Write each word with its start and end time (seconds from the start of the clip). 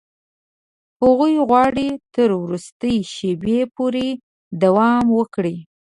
هغوی 1.03 1.33
غواړي 1.49 1.89
تر 2.15 2.29
وروستي 2.41 2.95
شېبې 3.13 3.59
پورې 3.75 4.07
دوام 4.61 5.05
ورکړي. 5.17 5.57